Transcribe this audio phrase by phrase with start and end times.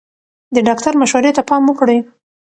[0.55, 1.99] د ډاکټر مشورې ته پام وکړئ.